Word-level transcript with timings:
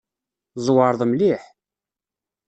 Tzewṛeḍ 0.53 1.01
mliḥ! 1.11 1.43